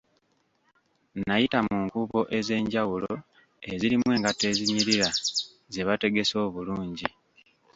[1.27, 3.11] Nayita mu nkuubo ezenjawulo
[3.71, 5.07] ezirimu engatto ezinyirira
[5.73, 7.07] zebategese obulungi.